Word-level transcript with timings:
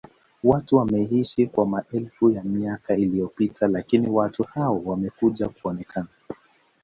watu 0.43 0.75
wameishi 0.75 1.47
kwa 1.47 1.65
maelfu 1.65 2.31
ya 2.31 2.43
miaka 2.43 2.95
iliyopita 2.97 3.67
lakini 3.67 4.09
watu 4.09 4.43
hao 4.43 4.79
wamekuja 4.83 5.49
kuonekana 5.49 6.07